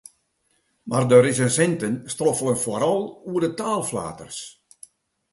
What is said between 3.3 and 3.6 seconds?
de